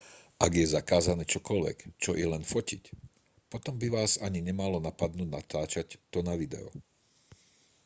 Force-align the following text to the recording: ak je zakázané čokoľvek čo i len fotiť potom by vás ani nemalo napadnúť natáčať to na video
ak 0.45 0.49
je 0.59 0.73
zakázané 0.77 1.23
čokoľvek 1.33 1.77
čo 2.03 2.11
i 2.17 2.23
len 2.33 2.41
fotiť 2.51 2.83
potom 3.53 3.73
by 3.81 3.87
vás 3.97 4.11
ani 4.27 4.39
nemalo 4.49 4.77
napadnúť 4.87 5.29
natáčať 5.37 5.87
to 6.13 6.19
na 6.27 6.33
video 6.41 6.67